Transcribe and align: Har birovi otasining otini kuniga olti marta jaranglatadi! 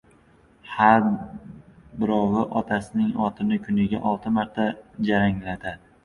Har 0.75 1.03
birovi 2.03 2.45
otasining 2.61 3.11
otini 3.25 3.59
kuniga 3.67 3.99
olti 4.13 4.33
marta 4.39 4.65
jaranglatadi! 5.11 5.75